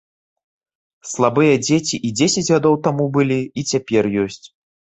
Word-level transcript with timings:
Слабыя 1.09 1.53
дзеці 1.67 2.01
і 2.11 2.11
дзесяць 2.21 2.47
гадоў 2.53 2.75
таму 2.89 3.05
былі, 3.21 3.41
і 3.59 3.69
цяпер 3.71 4.13
ёсць. 4.27 4.45